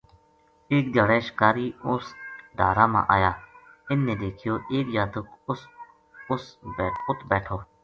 [0.71, 2.05] اک دھیاڑے اشکاری اُس
[2.57, 3.31] ڈھارا ما آیا
[3.89, 5.25] اِنھ نے دیکھیو ایک جاتک
[6.31, 6.35] اُ
[7.17, 7.57] ت بیٹھو